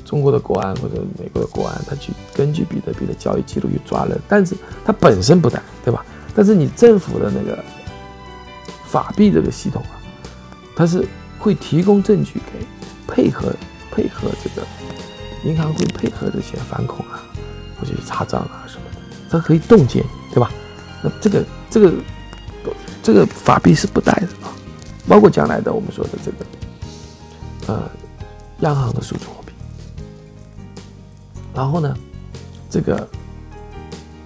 [0.03, 6.05] 中国的国安或者美国的国安，他去根据比特币的交易记录去抓人，但是它本身不带，对吧？
[6.35, 7.63] 但是你政府的那个
[8.85, 9.95] 法币这个系统啊，
[10.75, 11.05] 它是
[11.39, 12.65] 会提供证据给
[13.07, 13.53] 配合
[13.91, 14.65] 配合这个。
[15.43, 17.21] 银行会配合这些反恐啊，
[17.79, 20.51] 或者查账啊什么的，它可以冻结，对吧？
[21.03, 21.93] 那这个这个
[23.03, 24.49] 这个法币是不带的啊，
[25.07, 26.37] 包括将来的我们说的这个
[27.67, 27.89] 呃
[28.61, 29.53] 央行的数字货币。
[31.53, 31.95] 然后呢，
[32.69, 33.07] 这个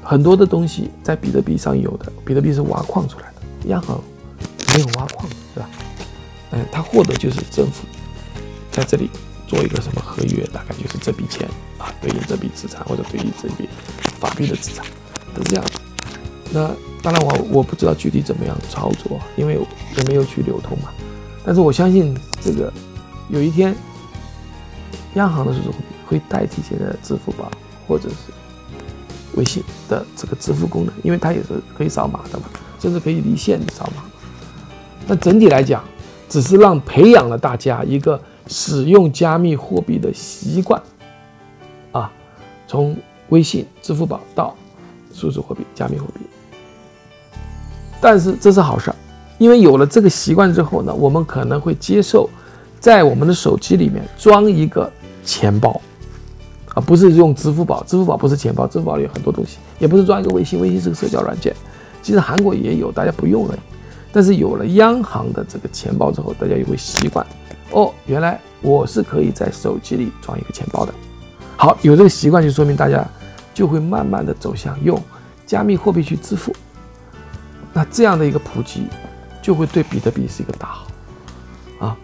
[0.04, 4.02] 很多的东西在比特币上有的，比特币是挖矿出来的，央行
[4.74, 5.70] 没有挖矿，对吧？
[6.52, 7.86] 嗯，它获得就是政府
[8.72, 9.10] 在这里。
[9.48, 11.46] 做一个什么合约，大概就是这笔钱
[11.78, 13.68] 啊，对应这笔资产或者对应这笔
[14.18, 14.86] 法币的资产，
[15.36, 15.66] 是这样。
[16.54, 16.72] 那
[17.04, 19.60] 当然我我不知道具体怎么样操作，因为
[19.98, 20.88] 也没有去流通嘛。
[21.44, 22.72] 但是我相信这个
[23.32, 23.76] 有一天，
[25.16, 27.50] 央行的数字货币会代替现在的支付宝
[27.88, 28.16] 或者是
[29.36, 32.46] 微信的这个支付功能，因为它也是可以扫码的嘛，
[32.80, 34.04] 甚至可以离线扫码。
[35.08, 35.84] 那整体来讲，
[36.30, 38.22] 只是让培养了大家一个。
[38.48, 40.82] 使用加密货币的习惯，
[41.94, 42.12] 啊，
[42.68, 42.98] 从
[43.30, 44.54] 微信、支付宝到
[45.14, 46.20] 数字货币、加密货币，
[48.02, 48.96] 但是这是好事儿，
[49.38, 52.30] 因为有了这个习惯之后呢，我们可能会接受，
[52.82, 54.92] 在我们的手机里面装一个
[55.24, 55.80] 钱包，
[56.74, 61.56] 啊，不是用支付宝，支付宝不是钱包，支付宝里有很多东西，也不是装一个微信，微信是个社交软件，
[62.02, 63.60] 其实韩国也有，大家不用而已。
[64.12, 67.26] 但是有了央行的这个钱包之后，大家也会习惯。
[67.70, 70.94] 哦，原来我是可以在手机里装一个钱包的。
[71.56, 73.08] 好，有这个习惯就说明大家
[73.54, 75.00] 就会慢慢的走向用
[75.46, 76.52] 加密货币去支付。
[77.72, 78.88] 那这样的一个普及，
[79.40, 80.88] 就会对比特币是一个大好
[81.80, 81.98] 啊。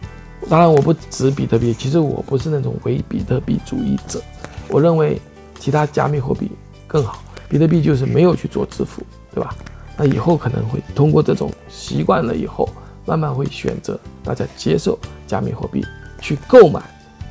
[0.50, 4.22] 当然，我不指比特币，其实我不是那种唯比特币主义者。
[4.70, 5.22] 我认为
[5.60, 6.52] 其他加密货币
[6.88, 9.02] 更好，比特币就是没有去做支付，
[9.34, 9.54] 对吧？
[9.98, 12.68] 那以后可能会通过这种习惯了以后。
[13.10, 15.82] 慢慢会选择大家接受加密货币
[16.20, 16.82] 去购买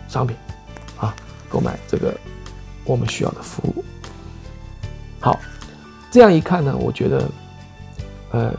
[0.08, 0.34] 商品，
[0.98, 1.14] 啊，
[1.50, 2.18] 购买这个
[2.86, 3.84] 我们需要的服务。
[5.20, 5.38] 好，
[6.10, 7.30] 这样一看呢，我觉得，
[8.30, 8.54] 呃，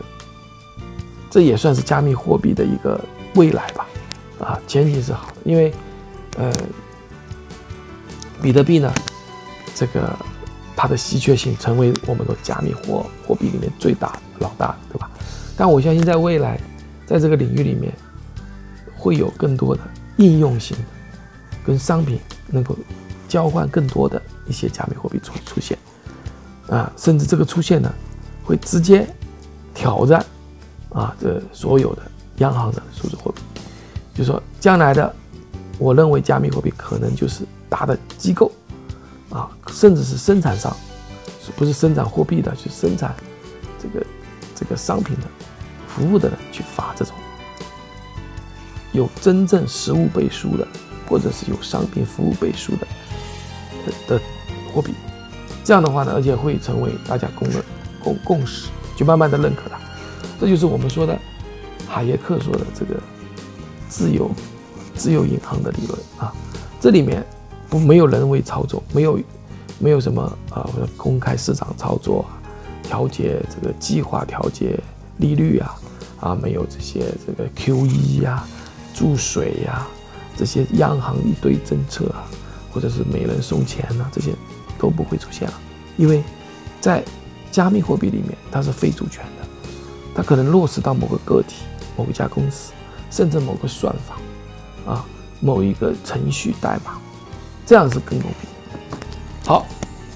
[1.28, 3.84] 这也算是加密货币的一个未来吧，
[4.40, 5.72] 啊，前提是好，因为，
[6.36, 6.52] 呃，
[8.42, 8.92] 比特币呢，
[9.74, 10.16] 这个
[10.76, 15.10] 它的稀缺性成为我们的加密货货币里面最大老大，对吧？
[15.56, 16.60] 但我相信在未来。
[17.08, 17.90] 在这个领域里面，
[18.94, 19.80] 会有更多的
[20.18, 20.84] 应用性的
[21.64, 22.76] 跟商品能够
[23.26, 25.78] 交换更多的一些加密货币出出现，
[26.68, 27.90] 啊，甚至这个出现呢，
[28.44, 29.08] 会直接
[29.72, 30.22] 挑战
[30.90, 32.02] 啊这所有的
[32.40, 33.40] 央行的数字货币，
[34.18, 35.14] 就说将来的，
[35.78, 38.50] 我认为加密货币可能就是大的机构
[39.30, 40.76] 啊，甚至是生产商，
[41.56, 43.14] 不是生产货币的，去生产
[43.80, 44.06] 这个
[44.56, 45.22] 这个商品的。
[45.86, 47.12] 服务的人去发这种
[48.92, 50.64] 有真正实物背书的，
[51.08, 52.86] 或者是有商品服务背书的
[54.06, 54.20] 的
[54.72, 54.94] 货币，
[55.64, 57.60] 这样的话呢，而且会成为大家公认
[57.98, 59.76] 共共识，就慢慢的认可它。
[60.40, 61.18] 这就是我们说的
[61.88, 62.94] 海耶克说的这个
[63.88, 64.30] 自由
[64.94, 66.32] 自由银行的理论啊。
[66.80, 67.24] 这里面
[67.68, 69.18] 不没有人为操作，没有
[69.78, 72.38] 没有什么啊公开市场操作啊，
[72.82, 74.78] 调节这个计划调节
[75.18, 75.74] 利率啊。
[76.20, 78.44] 啊，没有这些这个 QE 呀、
[78.92, 79.86] 注水呀，
[80.36, 82.26] 这些央行一堆政策啊，
[82.72, 84.32] 或者是每人送钱呐，这些
[84.80, 85.54] 都不会出现了，
[85.96, 86.20] 因为
[86.80, 87.04] 在
[87.52, 89.46] 加密货币里面，它是非主权的，
[90.12, 91.62] 它可能落实到某个个体、
[91.96, 92.72] 某一家公司，
[93.10, 95.04] 甚至某个算法啊、
[95.40, 96.98] 某一个程序代码，
[97.66, 98.48] 这样是更公平。
[99.44, 99.66] 好，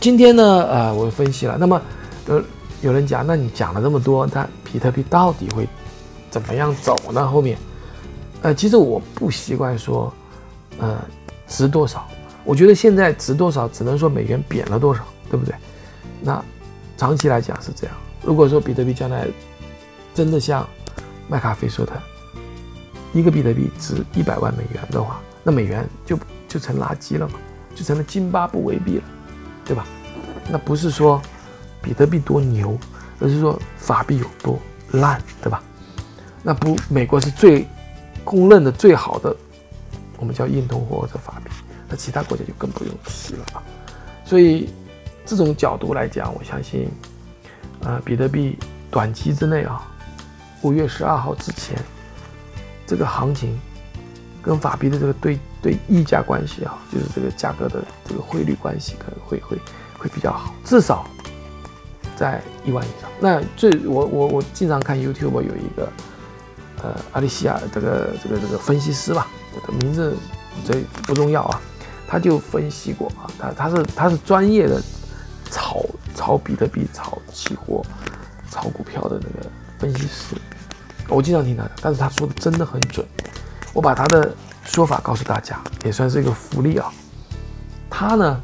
[0.00, 1.80] 今天呢，呃，我分析了，那么
[2.26, 2.42] 呃，
[2.80, 5.68] 有人讲，那你讲了这么多，它比特币到底会？
[6.30, 7.28] 怎么样走呢？
[7.28, 7.58] 后面，
[8.40, 10.10] 呃，其实我不习惯说，
[10.78, 10.96] 呃，
[11.46, 12.08] 值多少？
[12.42, 15.54] 我觉得现在值多少，只能说美元贬了多少，对不对？
[16.22, 16.42] 那
[16.96, 17.94] 长期来讲是这样。
[18.22, 19.28] 如果说比特币将来
[20.14, 20.66] 真的像
[21.28, 21.92] 麦卡菲说的，
[23.12, 27.38] 一个比特币值一百万美元的话，那美元就就成垃圾了嘛，
[27.74, 29.04] 就成了津巴布韦币了，
[29.64, 29.86] 对吧？
[30.50, 31.20] 那不是说
[31.82, 32.78] 比特币多牛，
[33.20, 34.58] 而是说法币有多
[34.92, 35.62] 烂，对吧？
[36.42, 37.66] 那不，美国是最
[38.24, 39.34] 公认的最好的，
[40.18, 41.50] 我们叫硬通货或者法币。
[41.88, 43.62] 那其他国家就更不用提了啊。
[44.24, 44.70] 所以
[45.26, 46.88] 这种角度来讲，我相信，
[47.80, 48.58] 呃，比特币
[48.90, 49.86] 短期之内啊，
[50.62, 51.78] 五月十二号之前，
[52.86, 53.58] 这个行情
[54.42, 59.58] 跟法币的这个对对溢价关系啊，就是这个价格的这个汇率关系可能会会
[59.98, 61.06] 会比较好，至少
[62.16, 63.10] 在一万以上。
[63.20, 65.92] 那最我我我经常看 YouTube 有一个
[66.82, 70.16] 呃阿里西亚这个这个这个分析师吧，这个名字
[70.64, 71.60] 这不重要啊。
[72.08, 74.82] 他就分析过啊，他他是他是专业的
[75.50, 75.82] 炒
[76.14, 77.82] 炒比特币、炒期货、
[78.50, 80.36] 炒股票的那个分析师，
[81.08, 83.06] 我经常听他的，但是他说的真的很准。
[83.72, 84.34] 我把他的
[84.64, 86.92] 说法告诉大家，也算是一个福利啊。
[87.90, 88.40] 他呢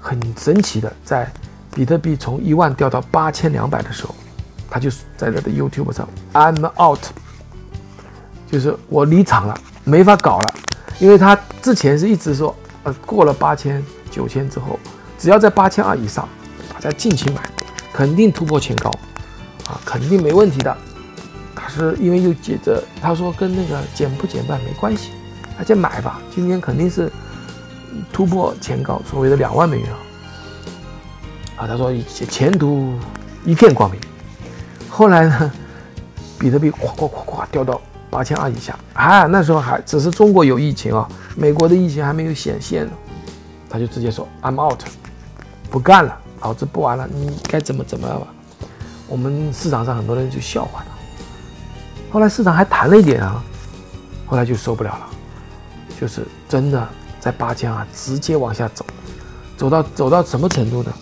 [0.00, 1.30] 很神奇的，在
[1.74, 4.14] 比特币从一万掉到八千两百的时候，
[4.70, 7.00] 他就在他的 YouTube 上 I'm out，
[8.50, 10.54] 就是我离场了，没法搞了，
[10.98, 12.54] 因为他之前是一直说。
[12.84, 14.78] 呃过了八千九千之后，
[15.18, 16.26] 只要在八千二以上，
[16.72, 17.42] 大家尽情买，
[17.92, 18.88] 肯定突破前高，
[19.66, 20.74] 啊，肯定没问题的。
[21.58, 25.10] 他是因为又接着他说跟那个减不减半没关系，
[25.58, 27.10] 大家买吧，今天肯定是
[28.12, 29.98] 突破前高，所谓的两万美元啊。
[31.56, 31.92] 啊，他说
[32.30, 32.94] 前途
[33.44, 34.00] 一片光明。
[34.88, 35.52] 后来呢，
[36.38, 41.08] 比特币咵咵咵咵掉到八千二以下，啊，那时候还只是中国有疫情啊。
[41.36, 42.92] 美国的疫情还没有显现呢，
[43.68, 44.80] 他就直接说 I'm out，
[45.70, 48.26] 不干了，老子不玩了，你该怎么怎么样吧。
[49.06, 50.97] 我们市场上很多人就笑话他。
[52.10, 53.42] 后来市场还弹了一点啊，
[54.26, 55.06] 后来就受不了了，
[56.00, 56.88] 就是真的
[57.20, 58.84] 在八千啊直接往下走，
[59.56, 60.92] 走到走到什么程度呢？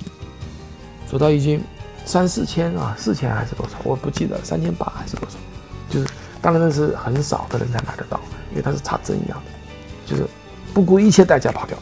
[1.06, 1.62] 走到已经
[2.04, 3.76] 三四千啊，四千还是多少？
[3.84, 5.36] 我不记得，三千八还是多少？
[5.88, 6.08] 就是
[6.42, 9.52] 当然那是很少的人才买得到，因为它是插针一样的。
[10.04, 10.24] 就是
[10.72, 11.76] 不顾一切代价跑掉。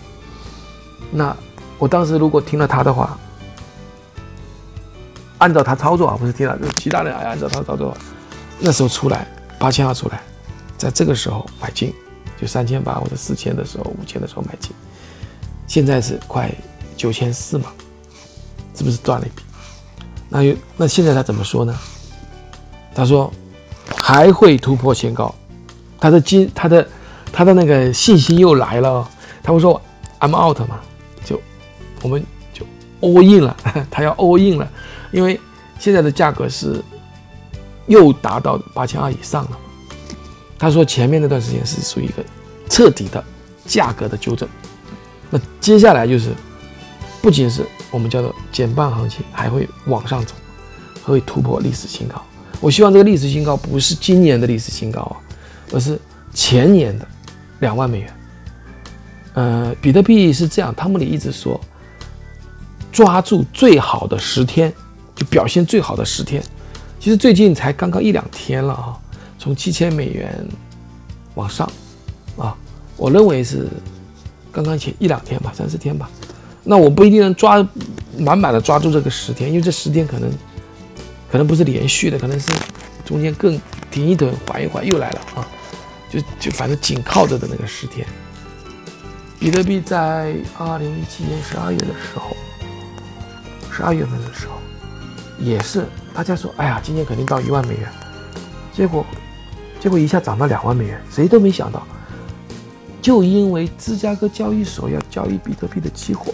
[1.10, 1.36] 那
[1.78, 3.18] 我当时如果听了他的话，
[5.38, 7.96] 按照他操作啊，不是听了，就其他人按照他操作，
[8.58, 9.26] 那时候出来
[9.58, 10.20] 八千二出来，
[10.76, 11.92] 在这个时候买进，
[12.40, 14.72] 就三千八或者四千的时候、五千的时候买进，
[15.66, 16.50] 现在是快
[16.96, 17.72] 九千四嘛，
[18.74, 19.42] 是不是赚了一笔？
[20.28, 21.74] 那又那现在他怎么说呢？
[22.94, 23.32] 他说
[23.96, 25.34] 还会突破前高，
[26.00, 26.86] 他的金他的。
[27.36, 29.10] 他的那个信心又来了，
[29.42, 29.82] 他会说
[30.20, 30.78] I'm out 嘛，
[31.24, 31.40] 就
[32.00, 32.64] 我们就
[33.00, 33.56] all in 了，
[33.90, 34.70] 他要 all in 了，
[35.10, 35.40] 因为
[35.80, 36.80] 现在的价格是
[37.86, 39.58] 又达到八千二以上了。
[40.58, 42.24] 他说前面那段时间是属于一个
[42.68, 43.22] 彻底的
[43.66, 44.48] 价格的纠正，
[45.30, 46.30] 那接下来就是
[47.20, 50.34] 不仅是我们叫做减半行情，还会往上走，
[51.02, 52.22] 会突破历史新高。
[52.60, 55.16] 我希望这个历史新高不是今年的历史新高啊，
[55.72, 55.98] 而是
[56.32, 57.06] 前年的。
[57.60, 58.14] 两万美元，
[59.34, 61.58] 呃，比特币是这样，汤姆里一直说，
[62.92, 64.70] 抓住最好的十天，
[65.14, 66.42] 就表现最好的十天。
[67.04, 68.96] 其实最近才刚刚一两天了啊，
[69.38, 70.42] 从七千美元
[71.34, 71.70] 往上，
[72.38, 72.56] 啊，
[72.96, 73.68] 我认为是
[74.50, 76.08] 刚刚前一两天吧，三四天吧。
[76.62, 77.56] 那我不一定能抓
[78.16, 80.30] 满满的抓住这个十天，因为这十天可能
[81.30, 82.50] 可能不是连续的，可能是
[83.04, 85.46] 中间更停一停，缓一缓，又来了啊。
[86.08, 88.06] 就就反正紧靠着的那个十天，
[89.38, 92.34] 比特币在二零一七年十二月的时候，
[93.70, 94.54] 十二月份的时候，
[95.38, 97.88] 也是大家说，哎呀，今年肯定到一万美元，
[98.72, 99.04] 结果，
[99.80, 101.82] 结果一下涨到两万美元，谁都没想到，
[103.02, 106.32] 就因为芝加哥交易所要交易比特币的期货，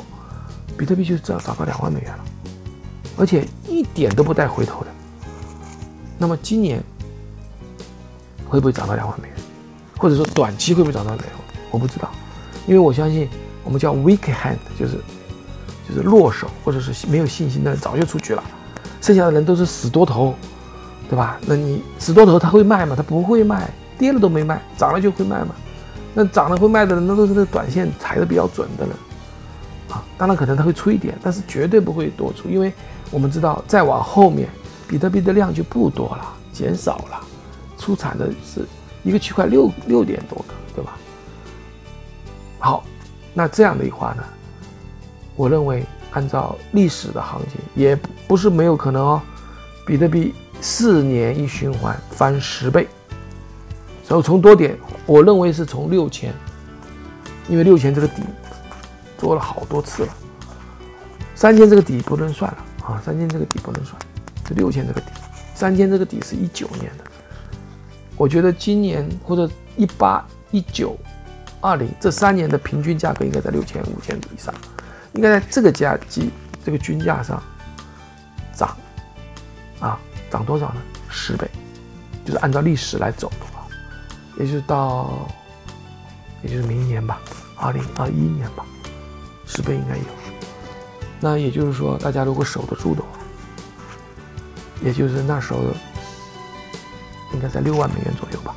[0.76, 2.24] 比特币就涨涨到两万美元了，
[3.16, 4.86] 而且一点都不带回头的。
[6.18, 6.82] 那么今年
[8.46, 9.36] 会不会涨到两万美元？
[9.96, 11.32] 或者说短期会不会涨到没有？
[11.70, 12.10] 我不知道，
[12.66, 13.26] 因为我相信
[13.64, 14.98] 我们叫 weak hand，就是
[15.88, 18.44] 就是弱手或者是没有信心的人早就出局了，
[19.00, 20.34] 剩下的人都是死多头，
[21.08, 21.38] 对吧？
[21.46, 22.94] 那你死多头他会卖吗？
[22.96, 25.54] 他不会卖，跌了都没卖，涨了就会卖嘛。
[26.14, 28.94] 那涨了会卖的人，那都是那短线踩的比较准的人
[29.90, 30.04] 啊。
[30.18, 32.72] 当然可能他会出一点，但是绝对不会多出，因为
[33.10, 34.48] 我们知道再往后面，
[34.88, 37.20] 比特币的量就不多了，减少了，
[37.78, 38.66] 出产的是。
[39.02, 40.98] 一个区块六六点多个，对吧？
[42.58, 42.84] 好，
[43.32, 44.22] 那这样的话呢，
[45.36, 47.98] 我认为按照历史的行情，也
[48.30, 49.20] 不是没有可能哦。
[49.84, 52.86] 比特币四年一循环翻十倍，
[54.04, 56.32] 所以从多点，我认为是从六千，
[57.48, 58.22] 因为六千这个底
[59.18, 60.14] 做了好多次了，
[61.34, 64.00] 三千这个底不能算了啊，三千这个底不能算，
[64.46, 65.08] 是六千这个底，
[65.56, 67.04] 三千这个底是一九年的。
[68.16, 70.96] 我觉得今年或者一八一九
[71.60, 74.54] 二零这三年的平均价格应该在六千五千以上，
[75.14, 76.30] 应该在这个价基
[76.64, 77.42] 这个均价上
[79.80, 79.98] 啊，
[80.30, 80.82] 涨多少呢？
[81.08, 81.50] 十倍，
[82.24, 83.66] 就是按照历史来走的话，
[84.38, 85.28] 也就是到
[86.42, 87.20] 也就是明年吧，
[87.56, 88.64] 二零二一年吧，
[89.46, 90.04] 十倍应该有。
[91.20, 93.08] 那也就是说，大家如果守得住的话，
[94.82, 95.60] 也就是那时候
[97.34, 98.54] 应该在六万美元左右吧，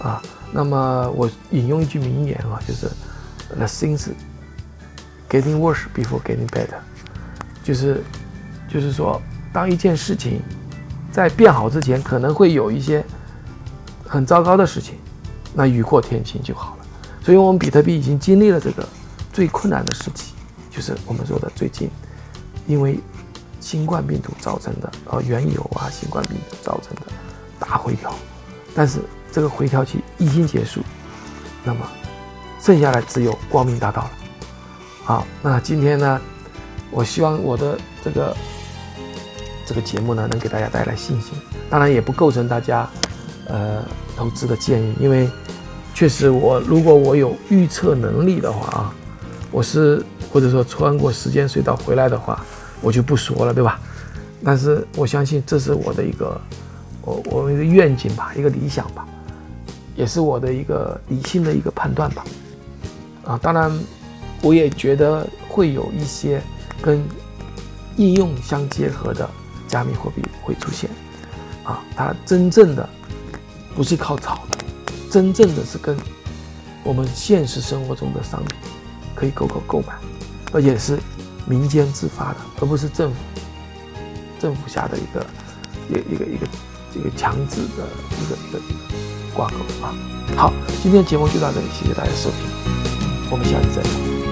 [0.00, 0.22] 啊。
[0.56, 2.88] 那么我引用一句名言啊，就是
[3.56, 4.08] "The things
[5.28, 6.78] getting worse before getting better"，
[7.64, 8.04] 就是
[8.68, 9.20] 就是说，
[9.54, 10.42] 当一件事情
[11.12, 13.02] 在变好之前，可能会有一些
[14.04, 14.96] 很糟糕的事情，
[15.54, 16.84] 那雨过天晴就好了。
[17.22, 18.86] 所以，我们比特币已经经历了这个
[19.32, 20.34] 最困难的时期，
[20.70, 21.88] 就是我们说的最近
[22.66, 22.98] 因为
[23.60, 27.12] 新冠病毒造成的，呃，原油啊，新冠病毒造成的
[27.58, 28.12] 大回调，
[28.74, 28.98] 但是。
[29.34, 30.80] 这个回调期已经结束，
[31.64, 31.80] 那么
[32.60, 34.10] 剩下来只有光明大道了。
[35.02, 36.20] 好，那今天呢，
[36.92, 38.32] 我希望我的这个
[39.66, 41.32] 这个节目呢，能给大家带来信心。
[41.70, 42.88] 当然也不构成大家
[43.48, 43.84] 呃
[44.16, 45.28] 投资的建议，因为
[45.94, 48.94] 确实我如果我有预测能力的话啊，
[49.50, 52.44] 我是或者说穿过时间隧道回来的话，
[52.80, 53.80] 我就不说了，对吧？
[54.44, 56.40] 但是我相信这是我的一个
[57.02, 59.06] 我我一个愿景吧，一个理想吧。
[59.96, 62.24] 也是我的一个理性的一个判断吧，
[63.24, 63.70] 啊，当然，
[64.42, 66.42] 我也觉得会有一些
[66.82, 67.00] 跟
[67.94, 69.30] 应用相结合的
[69.74, 70.88] 加密货币会出现，
[71.64, 72.88] 啊，它真正的
[73.74, 74.58] 不是靠炒的，
[75.10, 75.96] 真正的是跟
[76.84, 78.56] 我们现实生活中的商品
[79.16, 79.94] 可以购购购买，
[80.52, 80.96] 而且是
[81.44, 83.16] 民间自发的，而不是政府
[84.38, 85.26] 政府下的一个
[85.88, 86.46] 一一个一个
[86.94, 87.82] 这个强制的
[88.22, 88.94] 一个一个一个。
[89.34, 89.92] 挂钩啊！
[90.36, 92.38] 好，今天节目就到这里，谢谢大家收听，
[93.32, 94.23] 我们下期再见。